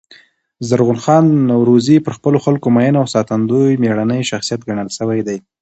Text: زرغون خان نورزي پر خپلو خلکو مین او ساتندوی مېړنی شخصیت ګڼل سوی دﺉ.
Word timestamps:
زرغون 0.67 0.99
خان 1.05 1.25
نورزي 1.49 1.97
پر 2.05 2.13
خپلو 2.17 2.37
خلکو 2.45 2.67
مین 2.75 2.93
او 2.99 3.05
ساتندوی 3.15 3.79
مېړنی 3.81 4.21
شخصیت 4.31 4.61
ګڼل 4.69 4.87
سوی 4.97 5.19
دﺉ. 5.27 5.37